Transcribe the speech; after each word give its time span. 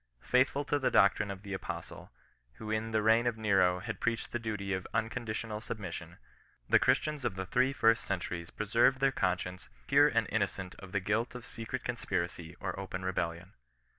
Faithful 0.23 0.65
to 0.65 0.79
the 0.79 0.89
doctrine 0.89 1.29
of 1.29 1.43
the 1.43 1.53
apostle, 1.53 2.09
who 2.53 2.71
in 2.71 2.89
the 2.89 3.03
reign 3.03 3.27
of 3.27 3.37
Nero 3.37 3.81
had 3.81 3.99
preached 3.99 4.31
the 4.31 4.39
duty 4.39 4.73
of 4.73 4.87
unconditional 4.95 5.61
submission, 5.61 6.17
the 6.67 6.79
Christians 6.79 7.23
of 7.23 7.35
the 7.35 7.45
three 7.45 7.71
first 7.71 8.03
centuries 8.03 8.49
preserved 8.49 8.99
their 8.99 9.11
conscience 9.11 9.69
pure 9.85 10.07
and 10.07 10.27
inno 10.29 10.49
cent 10.49 10.73
of 10.79 10.91
the 10.91 10.99
guilt 11.01 11.35
of 11.35 11.45
secret 11.45 11.83
conspiracy 11.83 12.55
or 12.59 12.79
open 12.79 13.05
rebellion. 13.05 13.53